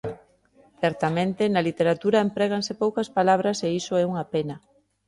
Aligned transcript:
Certamente, 0.81 1.43
na 1.53 1.65
literatura 1.67 2.23
empréganse 2.27 2.73
poucas 2.83 3.07
palabras 3.17 3.57
e 3.67 3.69
iso 3.81 3.93
é 4.01 4.03
unha 4.11 4.25
pena. 4.33 4.55